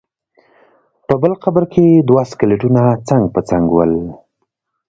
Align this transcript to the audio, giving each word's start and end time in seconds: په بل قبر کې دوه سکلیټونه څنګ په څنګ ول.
په 1.07 1.13
بل 1.21 1.33
قبر 1.43 1.63
کې 1.73 1.85
دوه 2.09 2.23
سکلیټونه 2.31 2.83
څنګ 3.07 3.23
په 3.33 3.41
څنګ 3.49 3.65
ول. 3.71 3.91